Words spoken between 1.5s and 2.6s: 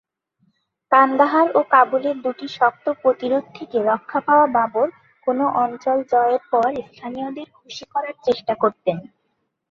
ও কাবুলের দুটি